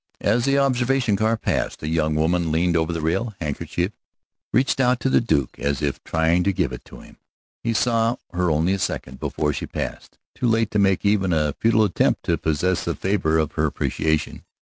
As 0.21 0.45
the 0.45 0.57
observation 0.57 1.15
car 1.15 1.37
passed, 1.37 1.83
a 1.83 1.87
young 1.87 2.15
woman 2.15 2.51
leaned 2.51 2.75
over 2.75 2.91
the 2.91 3.01
rail, 3.01 3.35
handkerchief 3.39 3.91
reached 4.51 4.79
out 4.79 4.99
to 5.01 5.11
the 5.11 5.21
Duke 5.21 5.59
as 5.59 5.83
if 5.83 6.03
trying 6.03 6.43
to 6.43 6.51
give 6.51 6.71
it 6.71 6.83
to 6.85 7.01
him. 7.01 7.17
He 7.63 7.73
saw 7.75 8.15
her 8.31 8.49
only 8.49 8.73
a 8.73 8.79
second 8.79 9.19
before 9.19 9.53
she 9.53 9.67
passed, 9.67 10.17
too 10.33 10.47
late 10.47 10.71
to 10.71 10.79
make 10.79 11.05
even 11.05 11.33
a 11.33 11.53
futile 11.53 11.83
attempt 11.83 12.23
to 12.23 12.37
possess 12.39 12.83
the 12.83 12.95
favor 12.95 13.37
of 13.37 13.51
her 13.51 13.67
appreciation. 13.67 14.43